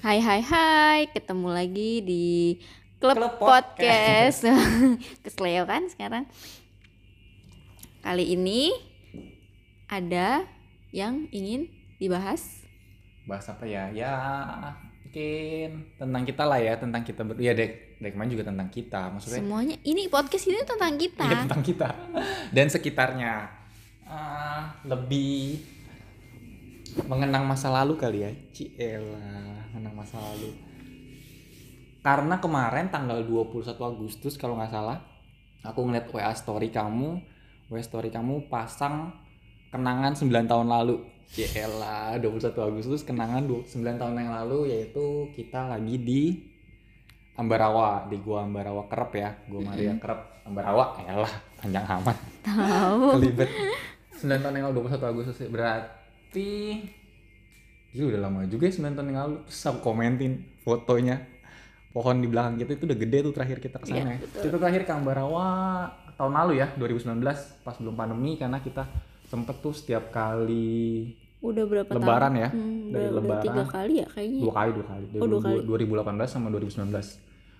[0.00, 2.56] Hai hai hai, ketemu lagi di
[2.96, 4.48] Klub, Klub Podcast.
[5.28, 6.24] Kesleo kan sekarang.
[8.00, 8.72] Kali ini
[9.92, 10.48] ada
[10.88, 11.68] yang ingin
[12.00, 12.64] dibahas.
[13.28, 13.92] Bahas apa ya?
[13.92, 14.16] Ya
[15.04, 19.12] mungkin tentang kita lah ya, tentang kita ber ya dek, dek main juga tentang kita.
[19.12, 21.28] Maksudnya Semuanya ini podcast ini tentang kita.
[21.28, 21.88] iya, tentang kita
[22.56, 23.52] dan sekitarnya.
[24.08, 25.60] Ah, lebih
[27.06, 28.32] mengenang masa lalu kali ya.
[28.50, 29.20] Ciela,
[29.72, 30.50] mengenang masa lalu.
[32.00, 35.04] Karena kemarin tanggal 21 Agustus kalau nggak salah,
[35.60, 37.20] aku ngeliat WA story kamu,
[37.68, 39.12] WA story kamu pasang
[39.68, 41.04] kenangan 9 tahun lalu.
[41.30, 46.22] Ciela, 21 Agustus kenangan 9 tahun yang lalu yaitu kita lagi di
[47.38, 50.98] Ambarawa, di Gua Ambarawa Kerep ya, Gua Maria Kerep Ambarawa.
[51.06, 53.20] Yalah, panjang amat Tahu.
[53.20, 53.48] kelibet
[54.18, 55.48] 9 tahun yang lalu 21 Agustus ya.
[56.30, 56.86] Berarti
[57.90, 61.26] Gila udah lama juga ya 9 tahun yang lalu terus aku komentin fotonya
[61.90, 64.42] pohon di belakang kita itu udah gede tuh terakhir kita ke sana Iya, ya betul.
[64.46, 65.46] itu terakhir ke Ambarawa
[66.14, 67.18] tahun lalu ya 2019
[67.60, 68.86] pas belum pandemi karena kita
[69.26, 72.36] sempet tuh setiap kali Udah berapa Lebaran tahun?
[72.36, 73.42] ya, Hmm, dari udah, udah Lebaran.
[73.42, 74.40] tiga kali ya kayaknya.
[74.40, 75.58] dua kali dua kali Oh, dua kali.
[75.66, 76.94] 2018 sama 2019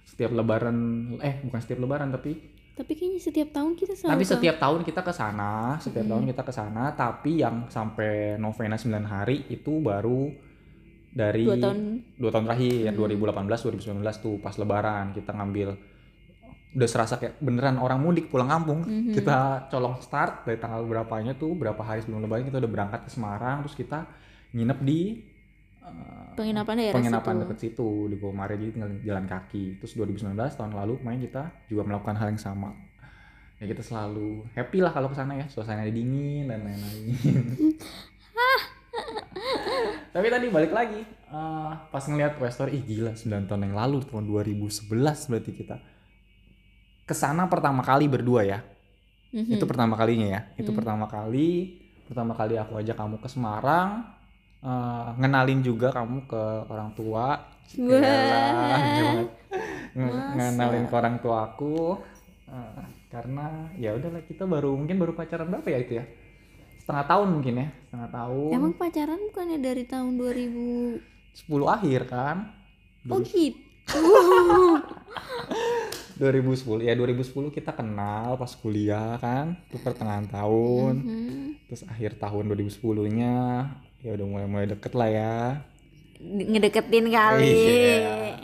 [0.06, 0.76] setiap lebaran
[1.18, 2.38] eh bukan setiap lebaran tapi
[2.80, 6.24] Tapi kayaknya setiap tahun kita selalu Tapi ke- setiap tahun kita ke sana, setiap tahun
[6.32, 10.32] kita ke sana, tapi yang sampai novena 9 hari itu baru
[11.12, 11.78] dari dua tahun
[12.16, 15.68] dua tahun terakhir, 2018 2019 tuh pas lebaran kita ngambil
[16.70, 18.86] udah serasa kayak beneran orang mudik pulang kampung.
[18.86, 19.10] Mhm.
[19.18, 23.10] Kita colong start dari tanggal berapanya tuh, berapa hari sebelum lebaran kita udah berangkat ke
[23.10, 24.06] Semarang, terus kita
[24.54, 25.00] nginep di
[26.34, 27.42] penginapan daerah penginapan situ.
[27.44, 29.64] deket situ di Gomare jadi tinggal jalan kaki.
[29.78, 32.72] Terus 2019 tahun lalu main kita juga melakukan hal yang sama.
[33.60, 35.44] Ya kita selalu happy lah kalau ke sana ya.
[35.46, 37.12] Suasananya dingin dan lain-lain.
[40.10, 44.02] Tapi tadi balik lagi eh, pas ngeliat West Story ih gila 9 tahun yang lalu
[44.02, 44.90] tahun 2011
[45.30, 45.76] berarti kita.
[47.06, 48.60] Ke sana pertama kali berdua ya.
[49.30, 49.54] Mhm.
[49.54, 50.40] itu pertama kalinya ya.
[50.58, 50.78] Itu Hmm.
[50.82, 51.78] pertama kali
[52.10, 54.02] pertama kali aku ajak kamu ke Semarang
[54.64, 57.26] eh, ngenalin juga kamu ke orang tua.
[57.76, 59.26] Yalah,
[60.36, 61.96] ngenalin ke orang tua aku.
[62.50, 66.04] Eh, karena ya udahlah kita baru mungkin baru pacaran berapa ya itu ya?
[66.82, 68.50] Setengah tahun mungkin ya setengah tahun.
[68.54, 72.36] Emang pacaran bukannya dari tahun 2000 10 akhir kan?
[73.06, 73.54] Oh gitu.
[76.20, 80.94] 2010 ya 2010 kita kenal pas kuliah kan itu pertengahan tahun.
[81.00, 81.48] Mhm.
[81.64, 85.34] terus akhir tahun 2010 nya ya udah mulai mulai deket lah ya
[86.20, 87.48] Ngedeketin kali.
[87.48, 88.36] Iya.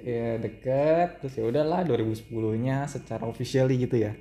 [0.00, 4.12] ya deket terus ya udahlah 2010 nya secara officially gitu ya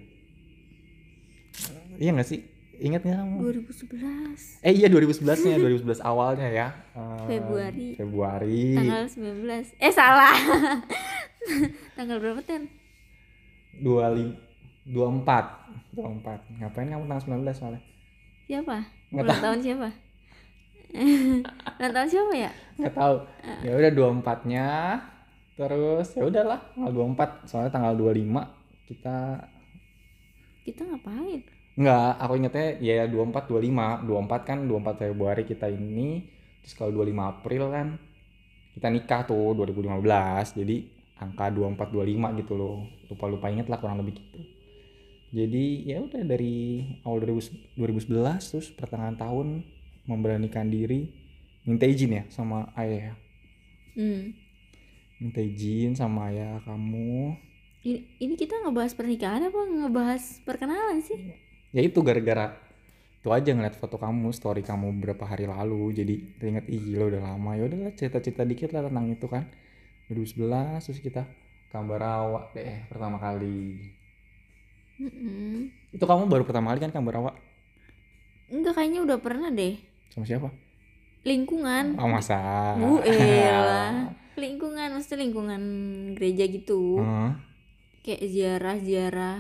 [1.95, 2.41] iya nggak sih
[2.79, 7.87] ingat nggak kamu 2011 eh iya 2011 nya 2011 awalnya ya Eh, Februari.
[7.93, 9.77] Februari tanggal 19.
[9.77, 10.33] Eh salah.
[11.97, 12.69] tanggal berapa Ten?
[13.81, 14.33] 25
[14.87, 17.81] 24 24 ngapain kamu tanggal 19 soalnya
[18.43, 18.77] Siapa?
[19.09, 19.89] Nggak Ulang tahun siapa?
[21.79, 22.51] Ulang tahun siapa ya?
[22.73, 23.15] nggak tahu
[23.61, 24.69] ya udah 24 nya
[25.53, 29.17] terus ya udahlah tanggal 24 soalnya tanggal 25 kita
[30.63, 31.43] Kita ngapain?
[31.75, 34.07] Enggak, aku ingetnya ya 24 25.
[34.07, 36.23] 24 kan 24 Februari kita ini.
[36.63, 37.87] Terus kalau 25 April kan
[38.71, 40.55] kita nikah tuh 2015.
[40.55, 40.77] Jadi
[41.19, 42.87] angka 24 25 gitu loh.
[43.11, 44.39] Lupa-lupa inget lah kurang lebih gitu.
[45.35, 49.67] Jadi ya udah dari awal 2000 2011 terus pertengahan tahun
[50.09, 51.09] memberanikan diri
[51.63, 53.11] minta izin ya sama ayah.
[53.11, 53.15] ya.
[53.95, 54.35] Hmm.
[55.21, 57.39] Minta izin sama ayah kamu.
[57.83, 61.19] Ini, ini kita ngebahas pernikahan apa ngebahas perkenalan sih?
[61.73, 62.53] ya itu gara-gara
[63.19, 67.21] itu aja ngeliat foto kamu story kamu beberapa hari lalu jadi teringat ih gila udah
[67.33, 69.49] lama ya udahlah cerita-cerita dikit lah tentang itu kan
[70.13, 71.23] 2011 terus kita
[71.73, 73.89] Kambarawa deh pertama kali
[75.01, 75.73] Mm-mm.
[75.89, 77.33] itu kamu baru pertama kali kan Kambarawa
[78.53, 79.81] Enggak kayaknya udah pernah deh.
[80.13, 80.53] Sama siapa
[81.24, 81.98] Lingkungan.
[81.98, 84.12] oh masa Bu elah.
[84.33, 85.62] Lingkungan mesti lingkungan
[86.13, 87.00] gereja gitu.
[87.00, 87.31] Heeh.
[88.01, 89.39] Kayak ziarah-ziarah.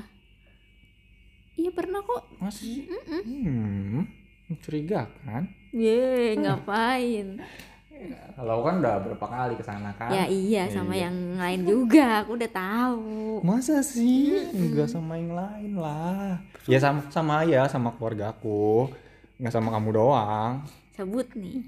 [1.53, 2.23] Iya pernah kok.
[2.37, 3.21] masa sih Mm-mm.
[3.21, 4.01] hmm
[4.45, 7.37] mencurigakan Ye, ngapain?
[8.33, 11.07] kalau kan udah berapa kali ke sana kan Ya iya sama Iya.
[11.07, 13.39] yang lain juga, aku udah tahu.
[13.41, 14.33] Masa sih?
[14.51, 16.41] Enggak sama yang lain lah.
[16.63, 18.89] Ya sama sama ya sama keluarga aku.
[19.37, 20.53] Enggak sama kamu doang.
[20.93, 21.61] Sebut nih.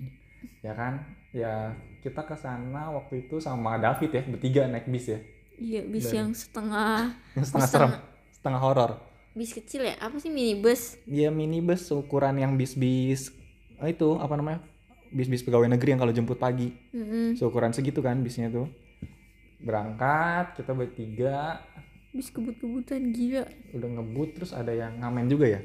[0.61, 1.01] Ya kan?
[1.29, 5.19] Ya kita ke sana waktu itu sama David ya, bertiga naik bis ya.
[5.55, 7.15] Iya, bis Dan- yang setengah
[7.47, 7.91] Setengah serem,
[8.31, 8.91] setengah horor.
[9.31, 9.95] bis kecil ya?
[9.99, 10.95] Apa sih minibus?
[11.03, 13.35] Iya minibus ukuran yang bis-bis
[13.75, 14.63] oh, itu apa namanya?
[15.05, 17.35] bis-bis pegawai negeri yang kalau jemput pagi Mm-mm.
[17.35, 18.67] seukuran segitu kan bisnya tuh
[19.57, 21.63] berangkat kita bertiga
[22.11, 25.61] bis kebut-kebutan gila udah ngebut terus ada yang ngamen juga ya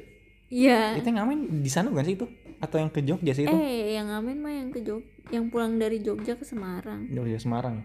[0.50, 0.98] iya.
[0.98, 2.26] Itu yang ngamen di sana bukan sih itu?
[2.60, 3.56] Atau yang ke Jogja sih itu?
[3.56, 7.08] Eh yang ngamen mah yang ke Jog yang pulang dari Jogja ke Semarang.
[7.08, 7.80] Jogja Semarang.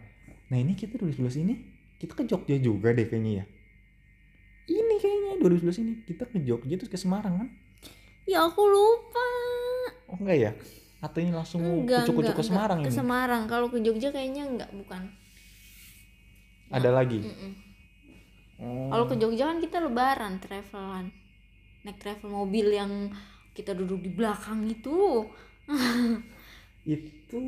[0.51, 1.53] Nah ini kita 2011 ini
[2.01, 3.45] kita ke Jogja juga deh kayaknya ya.
[4.65, 7.49] Ini kayaknya 2011 ini kita ke Jogja terus ke Semarang kan?
[8.25, 9.27] Ya aku lupa.
[10.09, 10.51] Oh enggak ya?
[10.99, 12.91] Atau ini langsung kucuk-kucuk ke Semarang enggak.
[12.91, 12.99] ke ini?
[12.99, 13.43] Semarang.
[13.45, 15.13] Kalau ke Jogja kayaknya enggak bukan.
[16.73, 17.21] Ada lagi?
[17.21, 17.51] Mm-mm.
[18.57, 18.89] oh.
[18.89, 21.13] kalau ke Jogja kan kita lebaran travelan
[21.85, 23.13] naik travel mobil yang
[23.53, 25.29] kita duduk di belakang itu.
[26.85, 27.41] Itu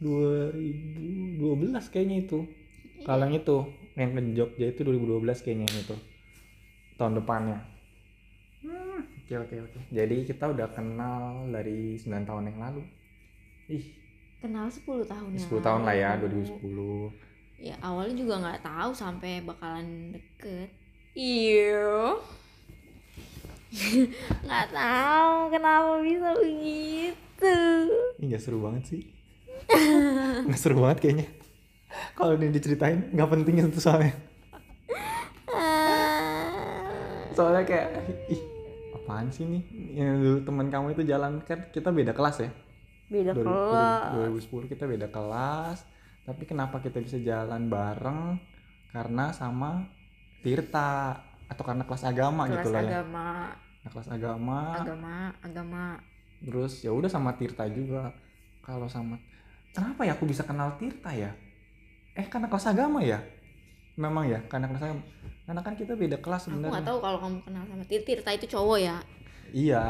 [0.00, 2.48] 2012 kayaknya itu.
[3.04, 3.56] Kalau yang itu
[3.92, 5.96] yang ke Jogja itu 2012 kayaknya yang itu.
[6.96, 7.60] Tahun depannya.
[8.64, 9.78] Hmm, oke oke oke.
[9.92, 12.82] Jadi kita udah kenal dari 9 tahun yang lalu.
[13.68, 13.86] Ih.
[14.40, 16.40] Kenal 10 tahun 10 yang tahun lah ya lalu.
[17.12, 20.68] 2010 ya awalnya juga nggak tahu sampai bakalan deket.
[21.14, 22.18] Iya
[24.44, 27.56] nggak tahu kenapa bisa begitu.
[28.20, 29.02] Ih gak seru banget sih.
[30.52, 31.26] Gak seru banget kayaknya.
[32.12, 34.12] Kalau ini diceritain gak penting itu soalnya.
[37.32, 37.88] Soalnya kayak
[38.28, 38.42] Ih
[38.92, 39.62] apaan sih nih
[39.96, 42.50] Yang dulu teman kamu itu jalan kan kita beda kelas ya?
[43.08, 44.00] Beda 2000 kelas.
[44.52, 45.78] 2010 kita beda kelas.
[46.28, 48.36] Tapi kenapa kita bisa jalan bareng?
[48.92, 49.88] Karena sama
[50.44, 52.90] Tirta Atau karena kelas agama kelas gitu lah ya.
[53.00, 53.26] agama.
[53.82, 54.58] Nah, kelas agama.
[54.78, 55.84] Agama agama.
[56.42, 58.10] Terus ya udah sama Tirta juga.
[58.62, 59.18] Kalau sama
[59.72, 61.30] kenapa ya aku bisa kenal Tirta ya?
[62.14, 63.18] Eh karena kelas agama ya?
[63.94, 65.02] Memang ya karena kelas agama.
[65.42, 68.30] Karena kan kita beda kelas aku nggak sebenarnya tahu kalau kamu kenal sama Tir- Tirta
[68.32, 68.96] itu cowok ya?
[69.52, 69.84] Iya.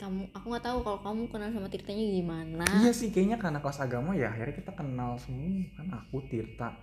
[0.00, 2.66] Kamu aku nggak tahu kalau kamu kenal sama Tirtanya gimana.
[2.82, 5.62] Iya sih kayaknya karena kelas agama ya akhirnya kita kenal semua.
[5.78, 6.74] Kan aku Tirta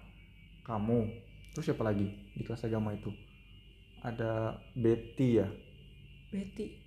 [0.64, 1.10] kamu.
[1.52, 2.08] Terus siapa lagi
[2.38, 3.10] di kelas agama itu
[4.04, 5.48] ada Betty ya?
[6.30, 6.80] Betty.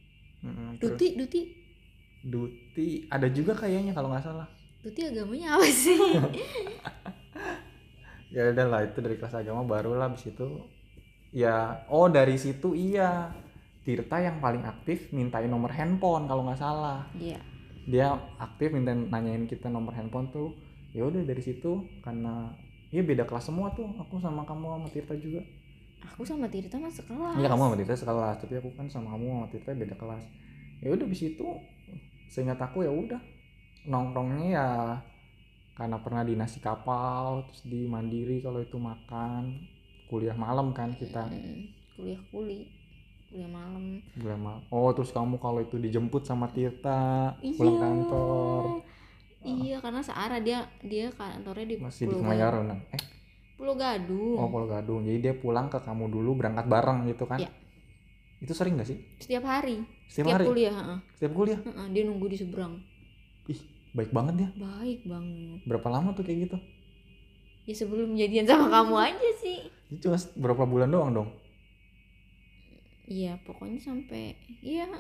[0.79, 0.99] Terus?
[0.99, 1.41] Duti Duti.
[2.23, 2.89] Duti.
[3.11, 4.49] Ada juga kayaknya kalau nggak salah.
[4.83, 5.99] Duti agamanya apa sih?
[8.33, 10.65] Ya udah lah itu dari kelas agama barulah abis itu.
[11.37, 13.29] Ya oh dari situ iya.
[13.85, 17.05] Tirta yang paling aktif mintain nomor handphone kalau nggak salah.
[17.13, 17.37] Iya.
[17.85, 20.57] Dia aktif minta nanyain kita nomor handphone tuh.
[20.97, 22.57] Ya udah dari situ karena
[22.89, 25.45] ya beda kelas semua tuh aku sama kamu sama Tirta juga
[26.03, 27.39] aku sama Tirta mah sekelas.
[27.39, 30.25] Iya kamu sama Tirta sekelas tapi aku kan sama kamu sama Tirta beda kelas.
[30.83, 31.47] Ya udah abis itu
[32.27, 33.21] seingat aku ya udah.
[33.87, 34.69] Nongkrongnya ya
[35.73, 39.63] karena pernah di nasi kapal terus di mandiri kalau itu makan.
[40.11, 41.25] Kuliah malam kan kita.
[41.31, 42.69] Mm, kuliah kuli
[43.33, 44.03] kuliah malam.
[44.13, 47.57] Kuliah malam oh terus kamu kalau itu dijemput sama Tirta Iya.
[47.57, 48.63] pulang kantor.
[49.43, 52.83] Iya karena searah dia dia kantornya di masih di Kemayoran eh.
[53.63, 54.43] Pulau Gadung.
[54.43, 55.07] Oh Pulau Gadung.
[55.07, 57.39] Jadi dia pulang ke kamu dulu berangkat bareng gitu kan?
[57.39, 57.51] Iya.
[58.43, 58.99] itu sering gak sih?
[59.23, 59.87] Setiap hari.
[60.11, 60.47] Setiap, setiap hari?
[60.51, 60.99] kuliah heeh.
[61.15, 61.61] setiap kuliah?
[61.63, 62.83] Heeh, dia nunggu di seberang.
[63.47, 63.63] Ih
[63.95, 65.63] baik banget dia baik banget.
[65.63, 66.59] Berapa lama tuh kayak gitu?
[67.71, 69.71] Ya sebelum jadian sama kamu aja sih.
[69.95, 71.31] Itu cuma berapa bulan doang dong?
[73.07, 74.91] Iya pokoknya sampai iya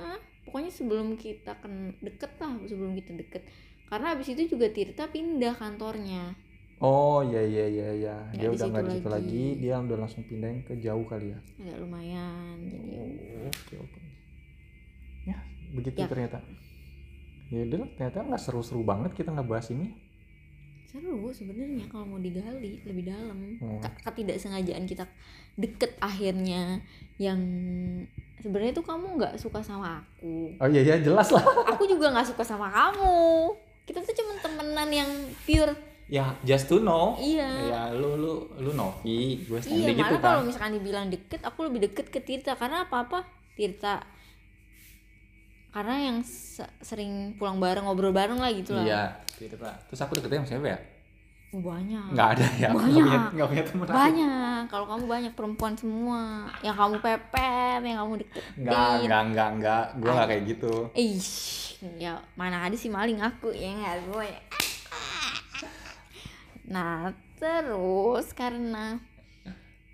[0.46, 3.42] pokoknya sebelum kita kan deket lah sebelum kita deket.
[3.90, 6.38] Karena abis itu juga Tirta pindah kantornya
[6.82, 8.14] Oh iya iya iya iya.
[8.28, 9.14] Nggak Dia di udah nggak di situ lagi.
[9.14, 9.44] lagi.
[9.56, 11.38] dia udah langsung pindahin ke jauh kali ya.
[11.56, 14.00] agak lumayan jadi Oh, Oke oke.
[15.24, 15.38] Ya
[15.70, 16.06] begitu Ya.
[16.06, 16.38] ternyata.
[17.48, 19.94] Ya udah ternyata nggak seru-seru banget kita ngebahas ini.
[20.84, 23.80] seru sebenarnya kalau mau digali lebih dalam Hmm.
[23.80, 25.08] Ke- ketidaksengajaan kita
[25.54, 26.84] deket akhirnya
[27.16, 27.40] yang
[28.36, 31.40] sebenarnya tuh kamu nggak suka sama aku Oh iya iya jelas lah.
[31.66, 33.16] aku juga nggak suka sama kamu
[33.82, 35.10] kita tuh cuma temenan yang
[35.42, 35.72] pure
[36.04, 37.14] Ya just to know.
[37.16, 40.22] iya Ya lu lu lu Novi, gue iya Stanley gitu kan.
[40.22, 43.18] kalau misalkan dibilang deket aku lebih deket ke Tirta karena apa apa
[43.52, 44.02] Tirta
[45.70, 49.02] karena yang se- sering pulang bareng ngobrol bareng lah gitu lah Iya.
[49.52, 49.88] Pak.
[49.88, 50.78] Terus aku deketnya sama siapa ya?
[51.50, 52.68] banyak Nggak ada ya.
[52.68, 52.96] Nggak Banyak.
[52.96, 53.92] punya nggak punya teman aku.
[53.94, 56.20] banyak kalau kamu banyak perempuan semua
[56.60, 59.84] yang kamu pepet yang kamu deketin Nggak nggak nggak nggak.
[59.96, 60.74] Gue nggak kayak gitu.
[60.94, 61.20] Ih,
[61.98, 64.30] ya mana ada sih maling aku ya nggak gue.
[66.68, 68.98] Nah terus karena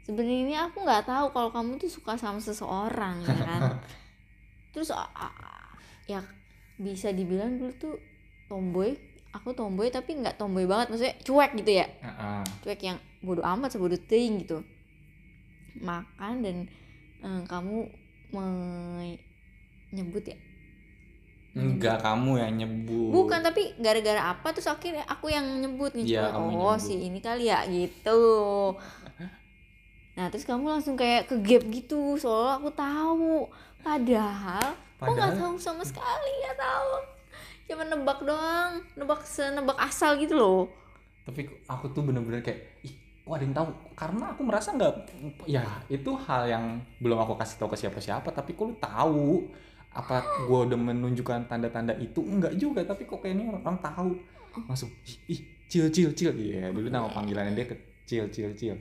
[0.04, 3.62] sebenarnya aku nggak tahu kalau kamu tuh suka sama seseorang ya kan.
[4.72, 4.92] terus
[6.08, 6.20] ya
[6.80, 7.94] bisa dibilang dulu tuh
[8.48, 8.96] tomboy.
[9.36, 11.86] Aku tomboy tapi nggak tomboy banget maksudnya cuek gitu ya.
[12.64, 14.64] Cuek yang bodoh amat sebodoh ting gitu.
[15.78, 16.56] Makan dan
[17.22, 17.86] eh, kamu
[18.28, 20.47] menyebut ya
[21.58, 23.10] enggak kamu yang nyebut.
[23.10, 26.14] Bukan tapi gara-gara apa terus akhirnya aku yang nyebut gitu.
[26.14, 26.86] Kamu oh nyebut.
[26.86, 28.22] si ini kali ya gitu.
[30.14, 33.34] Nah terus kamu langsung kayak ke gap gitu soalnya aku tahu.
[33.82, 35.42] Padahal aku nggak Padahal?
[35.42, 36.90] tahu sama sekali nggak tahu.
[37.68, 40.62] Cuma nebak doang nebak senebak asal gitu loh.
[41.26, 42.94] Tapi aku tuh bener-bener kayak ih
[43.28, 43.68] kok ada yang tahu?
[43.92, 44.94] Karena aku merasa nggak
[45.44, 46.64] ya itu hal yang
[47.02, 49.26] belum aku kasih tahu ke siapa-siapa tapi kok lu tahu
[49.98, 52.22] apa gua udah menunjukkan tanda-tanda itu?
[52.22, 54.14] Enggak juga tapi kok kayaknya orang tahu.
[54.70, 56.30] Langsung ih, ih cil cil cil.
[56.38, 58.78] Iya dulu nama panggilannya dia kecil cil cil.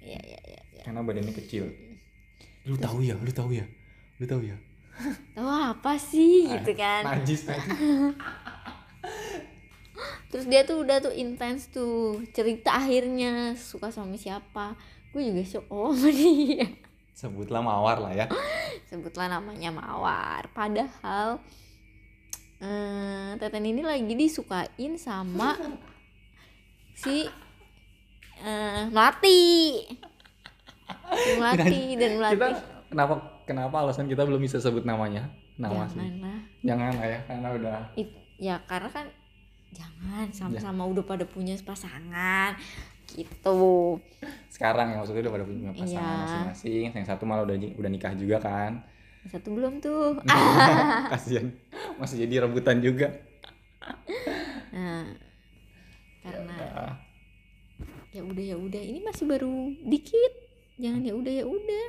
[0.00, 0.82] iya iya iya ya.
[0.84, 1.64] karena badannya kecil.
[2.68, 3.64] Lu tahu ya lu tahu ya
[4.20, 4.56] lu tahu ya.
[5.36, 7.08] Tahu apa sih gitu kan.
[7.08, 7.72] najis najis.
[10.30, 14.76] Terus dia tuh udah tuh intens tuh cerita akhirnya suka sama siapa.
[15.10, 16.68] Gue juga shock oh sama dia
[17.20, 18.26] sebutlah mawar lah ya.
[18.88, 20.48] Sebutlah namanya mawar.
[20.56, 21.36] Padahal
[22.64, 25.52] eh, teten ini lagi disukain sama
[27.04, 27.28] si
[28.40, 29.84] eh, melati.
[31.36, 32.34] Melati dan melati.
[32.40, 32.48] kita
[32.88, 35.28] kenapa kenapa alasan kita belum bisa sebut namanya?
[35.60, 36.00] Nama sih.
[36.00, 39.06] Jangan lah jangan lah ya karena udah It- ya karena kan
[39.70, 42.56] jangan sama-sama udah pada punya pasangan
[43.14, 43.60] gitu.
[44.48, 46.22] Sekarang ya maksudnya udah pada punya pasangan Iya.
[46.24, 46.86] masing-masing.
[46.94, 48.82] Yang satu malah udah udah nikah juga kan.
[49.22, 50.16] Yang satu belum tuh.
[51.12, 51.52] Kasihan
[51.96, 53.12] masih jadi rebutan juga.
[54.72, 55.04] Nah
[56.20, 56.56] karena
[58.10, 58.82] Ya, ya udah ya udah.
[58.82, 59.52] Ini masih baru
[59.84, 60.32] dikit.
[60.80, 61.88] Jangan ya udah ya udah.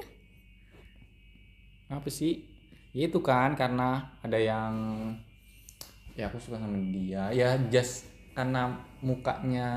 [1.91, 2.43] Apa sih?
[2.91, 4.75] Ya itu kan karena ada yang
[6.11, 7.31] ya aku suka sama dia.
[7.31, 8.61] Ya just karena
[9.01, 9.69] mukanya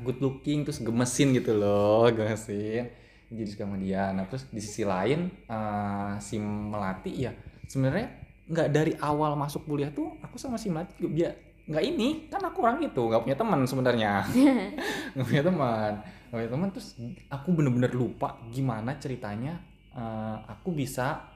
[0.00, 2.86] good looking terus gemesin gitu loh gemesin.
[3.26, 4.14] Jadi suka sama dia.
[4.14, 7.32] Nah terus di sisi lain eh, si melati ya
[7.66, 8.06] sebenarnya
[8.46, 11.30] nggak dari awal masuk kuliah tuh aku sama si melati juga dia
[11.66, 12.08] nggak ini.
[12.30, 14.12] Kan aku orang itu nggak punya teman sebenarnya.
[15.18, 15.92] Nggak punya teman.
[16.30, 16.88] Nggak punya teman terus
[17.26, 19.58] aku bener-bener lupa gimana ceritanya
[19.90, 21.26] eh, aku bisa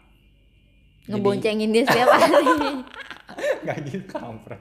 [1.02, 2.86] jadi- ngeboncengin dia setiap hari.
[3.66, 4.60] Nggak gitu kampret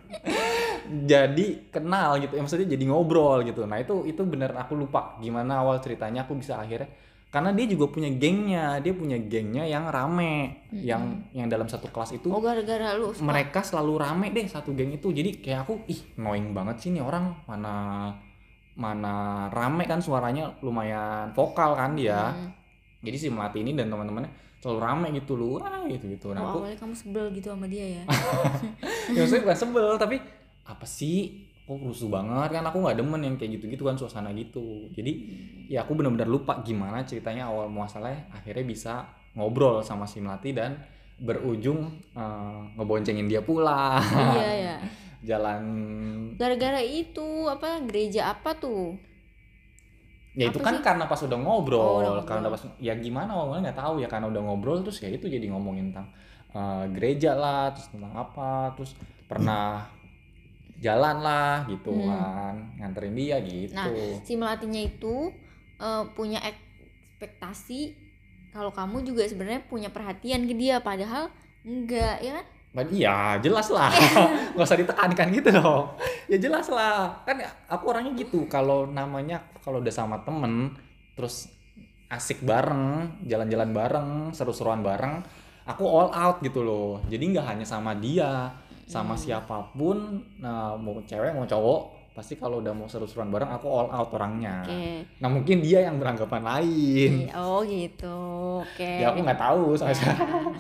[0.88, 2.38] jadi kenal gitu.
[2.38, 3.66] Ya maksudnya jadi ngobrol gitu.
[3.66, 6.88] Nah itu itu bener aku lupa gimana awal ceritanya aku bisa akhirnya.
[7.30, 12.18] Karena dia juga punya gengnya dia punya gengnya yang rame yang yang dalam satu kelas
[12.18, 15.14] itu oh gara-gara lu suka- mereka selalu rame deh satu geng itu.
[15.14, 17.38] Jadi kayak aku ih annoying banget sih nih orang.
[17.46, 17.74] Mana
[18.80, 22.32] mana rame kan suaranya lumayan vokal kan dia.
[22.32, 22.52] Hmm.
[23.00, 24.28] jadi si melati ini dan teman-temannya
[24.60, 27.64] selalu rame gitu lu ah gitu gitu nah oh, aku awalnya kamu sebel gitu sama
[27.64, 28.04] dia ya?
[29.16, 30.16] Ya maksudnya bukan sebel tapi
[30.70, 31.50] apa sih?
[31.66, 32.50] Kok rusuh banget?
[32.52, 34.90] Kan aku nggak demen yang kayak gitu-gitu kan suasana gitu.
[34.90, 35.12] Jadi
[35.68, 38.30] ya aku benar-benar lupa gimana ceritanya awal muasalnya.
[38.30, 38.94] Akhirnya bisa
[39.34, 40.78] ngobrol sama si Melati dan
[41.20, 41.80] berujung
[42.16, 44.00] eh, ngeboncengin dia pulang
[44.40, 44.76] iya ya
[45.30, 45.62] jalan
[46.40, 48.96] gara-gara itu apa gereja apa tuh?
[50.32, 50.84] Ya itu Apa kan sih?
[50.86, 52.30] karena pas udah ngobrol, Oh, udah ngobrol.
[52.30, 54.08] karena pas ya gimana awalnya nggak tahu ya.
[54.08, 56.08] Karena udah ngobrol terus ya itu jadi ngomongin tentang
[56.56, 58.96] eh, gereja lah terus tentang apa terus
[59.28, 59.84] pernah
[60.80, 62.08] jalan lah gitu Hmm.
[62.08, 63.76] kan nganterin dia gitu.
[63.76, 63.92] Nah,
[64.24, 65.32] si melatinya itu
[65.80, 67.96] eh, punya ekspektasi
[68.50, 71.30] kalau kamu juga sebenarnya punya perhatian ke dia padahal
[71.64, 72.46] enggak ya kan?
[72.90, 73.92] Iya jelas lah.
[74.56, 75.84] Nggak usah ditekankan gitu dong.
[76.32, 77.12] Ya jelas lah.
[77.28, 80.74] Kan aku orangnya gitu kalau namanya kalau udah sama temen
[81.18, 81.52] terus
[82.10, 85.22] asik bareng jalan-jalan bareng seru-seruan bareng
[85.68, 87.04] aku all out gitu loh.
[87.06, 88.50] Jadi nggak hanya sama dia
[88.90, 89.22] sama Hmm.
[89.22, 89.98] siapa pun
[90.36, 94.66] nah mau cewek mau cowok pasti kalau udah mau seru-seruan bareng aku all out orangnya.
[94.66, 95.06] Oke.
[95.16, 97.12] Nah mungkin dia yang beranggapan lain.
[97.32, 98.18] Oh gitu
[98.60, 98.92] oke.
[98.98, 100.58] Ya aku nggak tahu soalnya Nah,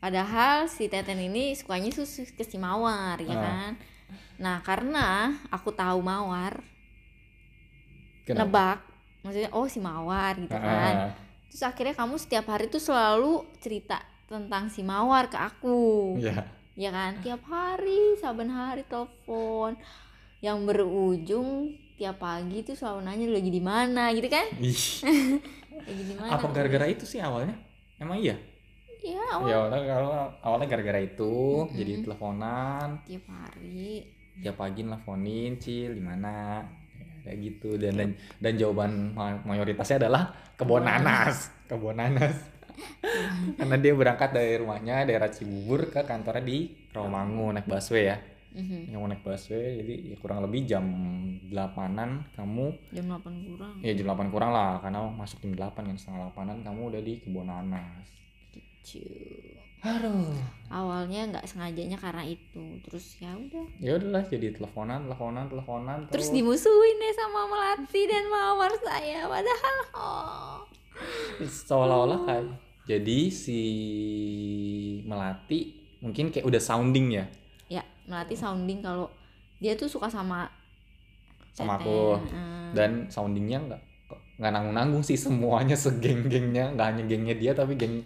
[0.00, 3.40] padahal si Teten ini sukanya susu ke si Mawar ya Ah.
[3.40, 3.72] kan?
[4.36, 5.06] Nah karena
[5.48, 6.60] aku tahu Mawar
[8.22, 8.38] Kenapa?
[8.44, 8.78] nebak
[9.22, 10.94] maksudnya oh si Mawar gitu kan.
[10.94, 11.10] Ah,
[11.46, 16.14] terus akhirnya kamu setiap hari tuh selalu cerita tentang si Mawar ke aku.
[16.18, 16.46] Iya.
[16.74, 17.20] Ya kan?
[17.20, 19.76] Tiap hari saban hari telepon.
[20.42, 21.48] Yang berujung
[21.94, 24.10] tiap pagi tuh selalu nanya lagi di mana?
[24.10, 24.46] Gitu kan?
[25.82, 26.38] Lagi di mana?
[26.38, 27.54] Apa gara-gara itu sih awalnya?
[27.98, 28.34] Emang iya?
[29.02, 29.50] Ya ya awal.
[29.50, 31.34] awalnya awalnya, awalnya gara-gara itu
[31.66, 31.74] Mm-mm.
[31.74, 32.88] jadi teleponan.
[33.02, 34.06] Tiap hari.
[34.38, 36.62] Tiap pagi nelfonin cil di mana?
[36.98, 37.70] Ya, kayak gitu.
[37.78, 41.50] Dan dan, dan jawaban ma- mayoritasnya adalah kebun nanas.
[41.66, 42.51] Kebun nanas
[43.58, 48.18] karena dia berangkat dari rumahnya daerah Cibubur ke kantornya di Rawamangun naik busway ya.
[48.52, 48.92] Mhm.
[48.92, 50.84] yang mau naik busway jadi ya kurang lebih jam
[51.48, 53.74] 8-an kamu jam 8 kurang.
[53.80, 57.14] Ya jam 8 kurang lah karena masuk jam 8 kan setengah 8an kamu udah di
[57.24, 58.04] kebun nanas.
[58.52, 59.08] Gitu.
[59.82, 60.36] aduh.
[60.68, 63.66] Awalnya nggak sengajanya karena itu terus ya udah.
[63.80, 69.76] Ya udahlah jadi teleponan teleponan teleponan terus dimusuhin deh sama melati dan mawar saya padahal
[69.96, 70.71] oh
[71.40, 72.44] seolah-olah kayak
[72.82, 73.60] jadi si
[75.06, 77.24] melati mungkin kayak udah sounding ya?
[77.70, 79.06] Ya melati sounding kalau
[79.62, 80.50] dia tuh suka sama
[81.54, 82.18] Sama aku.
[82.74, 83.82] Dan soundingnya nggak
[84.40, 86.74] nggak nanggung nanggung sih semuanya segeng-gengnya.
[86.74, 88.02] Nggak hanya gengnya dia tapi geng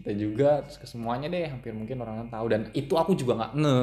[0.00, 0.64] kita juga.
[0.64, 2.48] Terus ke semuanya deh hampir mungkin orang tahu.
[2.48, 3.78] Dan itu aku juga nggak nge.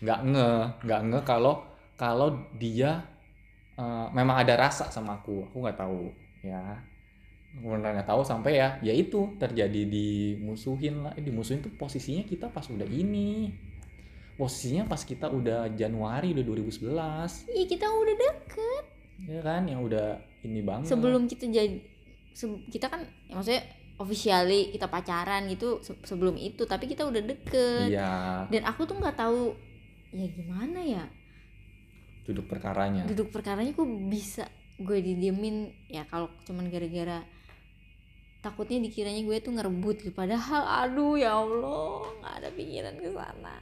[0.00, 0.50] Nggak nge.
[0.88, 1.54] Nggak nge kalau
[2.00, 3.04] kalau dia
[3.76, 5.44] eh, memang ada rasa sama aku.
[5.52, 6.08] Aku nggak tahu
[6.40, 6.80] ya
[7.50, 11.12] benar nggak tahu sampai ya ya itu terjadi dimusuhin lah.
[11.18, 13.50] Eh, dimusuhin tuh posisinya kita pas udah ini.
[14.34, 18.84] Posisinya pas kita udah Januari udah 2011 Ih, kita udah deket.
[19.28, 20.88] Ya kan yang udah ini banget.
[20.88, 21.76] Sebelum kita jadi
[22.32, 23.62] se- kita kan ya maksudnya
[24.00, 27.92] officially kita pacaran gitu se- sebelum itu tapi kita udah deket.
[27.92, 28.48] Iya.
[28.48, 29.52] Dan aku tuh nggak tahu
[30.10, 31.04] ya gimana ya?
[32.24, 33.04] Duduk perkaranya.
[33.04, 35.68] Duduk perkaranya kok bisa gue didiemin?
[35.84, 37.20] Ya kalau cuman gara-gara
[38.40, 40.12] takutnya dikiranya gue tuh ngerebut gitu.
[40.12, 43.56] Padahal aduh ya allah nggak ada pikiran ke sana.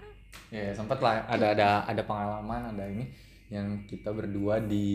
[0.49, 3.05] Ya sempat lah ada ada ada pengalaman ada ini
[3.49, 4.89] yang kita berdua di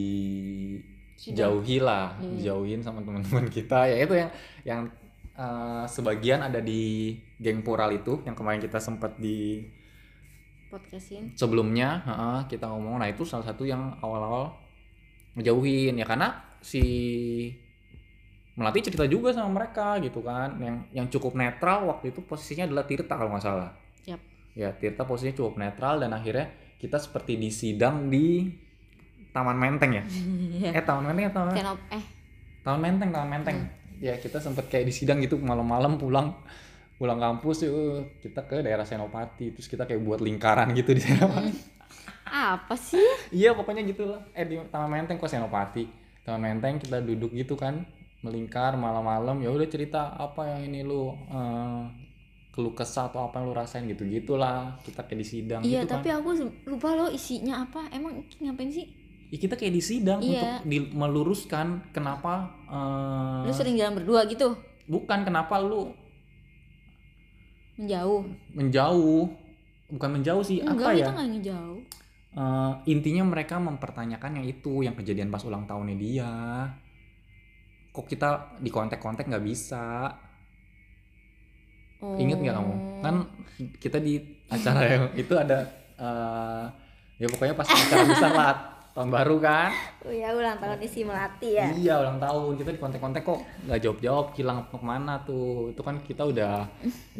[1.20, 2.36] jauhi lah Hmm.
[2.38, 3.86] dijauhin sama teman-teman kita.
[3.88, 4.30] Ya itu yang
[4.64, 4.82] yang
[5.34, 9.66] eh, sebagian ada di geng Pural itu yang kemarin kita sempat di
[10.70, 11.34] podcastin.
[11.38, 12.98] sebelumnya heeh, kita ngomong.
[13.02, 14.54] Nah itu salah satu yang awal-awal
[15.34, 16.82] ngejauhin ya karena si
[18.54, 20.62] Melati cerita juga sama mereka gitu kan.
[20.62, 23.70] Yang yang cukup netral waktu itu posisinya adalah Tirta kalau nggak salah.
[24.06, 24.22] Yap.
[24.54, 28.46] ya Tirta posisinya cukup netral dan akhirnya kita seperti di sidang di
[29.34, 30.04] Taman Menteng ya?
[30.78, 32.04] Eh Taman Menteng atau Taman eh.
[32.62, 33.58] Taman Menteng Taman Menteng.
[33.98, 36.38] Ya kita sempet kayak di sidang gitu malam-malam pulang
[37.02, 41.58] pulang kampus yuk kita ke daerah Senopati terus kita kayak buat lingkaran gitu di Senopati.
[42.30, 43.02] Apa sih?
[43.34, 44.22] Iya pokoknya gitu lah.
[44.38, 45.90] Eh di Taman Menteng kok Senopati.
[46.22, 47.82] Taman Menteng kita duduk gitu kan
[48.24, 51.82] melingkar malam-malam ya udah cerita apa yang ini lu eh,
[52.50, 55.92] keluh kesah atau apa yang lu rasain gitu gitulah kita kayak di sidang iya gitu
[55.92, 56.22] tapi kan.
[56.22, 56.30] aku
[56.66, 58.88] lupa loh isinya apa emang ngapain sih?
[59.28, 60.62] Ya, kita kayak di sidang Iya.
[60.62, 64.54] untuk di- meluruskan kenapa eh, lu sering jalan berdua gitu?
[64.86, 65.90] Bukan kenapa lu
[67.76, 68.22] menjauh?
[68.54, 69.26] Menjauh.
[69.90, 70.98] Bukan menjauh sih enggak apa ya?
[71.04, 71.80] kita nggak ngejauh.
[72.34, 76.32] Eh, intinya mereka mempertanyakan yang itu yang kejadian pas ulang tahunnya dia
[77.94, 80.10] kok kita di kontak-kontak nggak bisa?
[82.04, 82.20] Oh.
[82.20, 82.76] inget nggak kamu?
[83.00, 83.16] Kan
[83.80, 85.64] kita di acara yang itu ada
[85.96, 86.64] eh,
[87.22, 88.54] ya pokoknya pas acara besar lah
[88.98, 89.70] tahun baru kan?
[90.04, 91.70] Oh ya ulang tahun isi melati ya?
[91.70, 92.52] Iya ulang tahun.
[92.60, 95.70] Kita di kontak-kontak kok nggak jawab-jawab hilang ke ke mana tuh?
[95.70, 96.66] Itu kan kita udah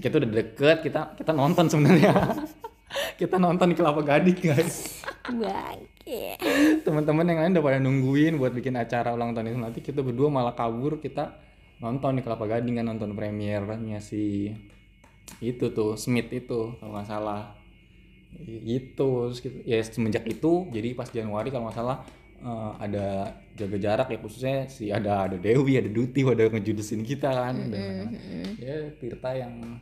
[0.02, 2.12] kita udah deket kita kita nonton sebenarnya
[3.20, 5.02] kita nonton di Kelapa Gading guys.
[5.24, 6.38] Bangke.
[6.86, 9.60] Teman-teman yang lain udah pada nungguin buat bikin acara ulang tahun itu.
[9.60, 11.40] Nanti kita berdua malah kabur kita
[11.80, 14.52] nonton di Kelapa Gading kan nonton premiernya si
[15.40, 17.56] itu tuh Smith itu kalau nggak salah.
[18.34, 19.62] Gitu gitu.
[19.62, 22.02] ya semenjak itu jadi pas Januari kalau nggak salah
[22.42, 27.30] eh, ada jaga jarak ya khususnya si ada ada Dewi ada Duti ada ngejudesin kita
[27.30, 28.10] kan dan
[28.58, 29.78] ya Tirta yang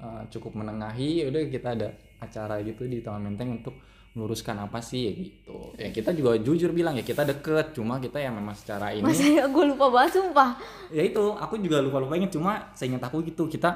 [0.00, 1.88] eh, cukup menengahi ya udah kita ada
[2.24, 3.74] acara gitu di Taman Menteng untuk
[4.14, 5.58] meluruskan apa sih ya gitu.
[5.74, 9.26] Ya kita juga jujur bilang ya kita deket cuma kita yang memang secara ini masa
[9.42, 10.54] ya gue lupa banget sumpah.
[10.94, 13.74] Ya itu aku juga lupa lupa inget cuma saya ingat aku gitu kita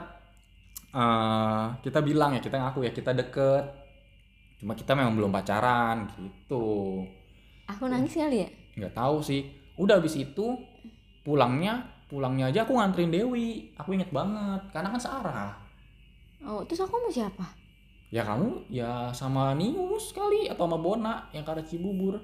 [0.95, 3.65] eh kita bilang ya kita ngaku ya kita deket
[4.63, 7.03] cuma kita memang belum pacaran gitu.
[7.67, 8.49] Aku nangis kali ya?
[8.79, 9.43] Nggak tahu sih.
[9.75, 10.55] Udah habis itu
[11.27, 13.75] pulangnya pulangnya aja aku nganterin Dewi.
[13.75, 15.68] Aku inget banget karena kan searah
[16.45, 17.47] oh terus aku mau siapa?
[18.09, 22.17] Ya kamu ya sama Nius kali atau sama Bona yang ke arah Cibubur.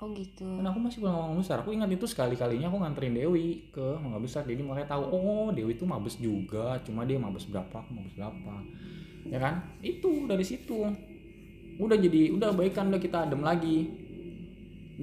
[0.00, 0.48] Oh gitu.
[0.48, 1.60] Kan aku masih belum ngomong besar.
[1.60, 4.48] Aku ingat itu sekali kalinya aku nganterin Dewi ke Mangga Besar.
[4.48, 6.80] Jadi makanya tahu oh Dewi itu mabes juga.
[6.82, 8.54] Cuma dia mabes berapa aku mabes berapa.
[9.28, 9.60] Ya kan?
[9.84, 10.88] Itu dari situ.
[11.76, 13.92] Udah jadi udah baikan udah kita adem lagi.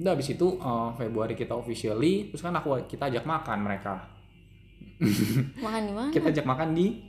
[0.02, 4.18] Udah habis itu eh, Februari kita officially terus kan aku kita ajak makan mereka.
[5.62, 6.10] Makan di mana?
[6.14, 7.07] Kita ajak makan di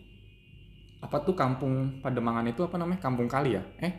[0.99, 3.93] apa tuh kampung Pademangan itu apa namanya kampung kali ya eh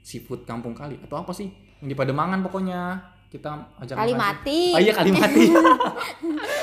[0.00, 2.96] seafood kampung kali atau apa sih yang di Pademangan pokoknya
[3.28, 5.44] kita ajak kali makan mati Oh iya Kalimati.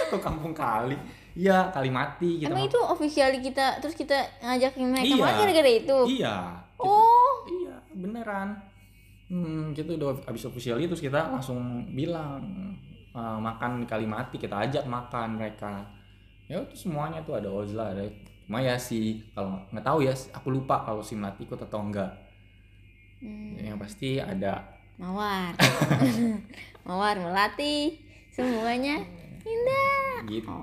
[0.10, 0.98] Kok kampung kali?
[1.36, 2.50] Iya Kalimati kita.
[2.50, 5.22] emang mak- itu official kita terus kita ngajakin mereka Iya.
[5.22, 6.36] makan gara-gara itu Iya.
[6.74, 8.50] kita- oh Iya beneran.
[9.26, 12.42] Hmm, kita udah habis official terus kita langsung bilang
[13.12, 15.86] eh, makan di Kalimati kita ajak makan mereka.
[16.46, 18.02] Ya itu semuanya tuh ada Ozla ada
[18.46, 22.14] cuma ya si kalau nggak tahu ya aku lupa kalau si melati ikut atau enggak.
[23.20, 24.62] Hmm, yang pasti ada.
[25.02, 25.58] Mawar.
[26.88, 27.98] Mawar melati
[28.30, 29.02] semuanya.
[29.46, 30.26] Indah.
[30.30, 30.58] Gitu.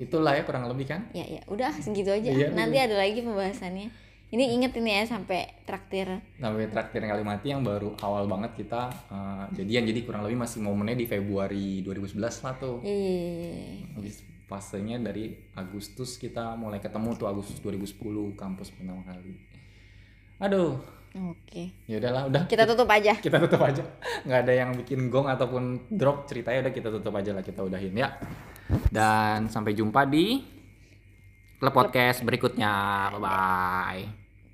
[0.00, 1.08] Itulah ya kurang lebih kan?
[1.16, 1.40] Ya ya.
[1.48, 2.28] Udah segitu aja.
[2.28, 3.88] Iya, nanti ada lagi pembahasannya.
[4.30, 6.06] Ini inget ini ya sampai traktir.
[6.38, 9.90] Sampai traktir kali mati yang baru awal banget kita eh, jadian.
[9.90, 12.78] Jadi kurang lebih masih momennya di Februari 2011 lah tuh.
[12.86, 13.52] Iya, iya, iya,
[13.98, 14.29] iya.
[14.50, 19.38] Fasenya dari Agustus kita mulai ketemu tuh Agustus 2010 kampus pertama kali.
[20.42, 20.82] Aduh.
[21.10, 21.74] Oke.
[21.86, 22.42] Ya udahlah udah.
[22.50, 23.14] Kita tutup aja.
[23.18, 23.82] Kita tutup aja.
[24.26, 27.94] Nggak ada yang bikin gong ataupun drop ceritanya udah kita tutup aja lah kita udahin
[27.94, 28.18] ya.
[28.90, 30.42] Dan sampai jumpa di
[31.58, 32.70] klub podcast berikutnya.
[33.14, 34.19] Bye bye